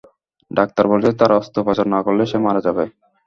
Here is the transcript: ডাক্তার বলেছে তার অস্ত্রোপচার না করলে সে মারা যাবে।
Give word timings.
ডাক্তার 0.51 0.85
বলেছে 0.91 1.11
তার 1.19 1.31
অস্ত্রোপচার 1.39 1.85
না 1.93 1.99
করলে 2.05 2.23
সে 2.31 2.37
মারা 2.45 2.61
যাবে। 2.67 2.83